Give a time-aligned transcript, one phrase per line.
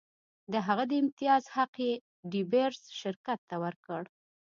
[0.51, 1.91] د هغه د امتیاز حق یې
[2.31, 4.03] ډي بیرز شرکت ته ورکړ.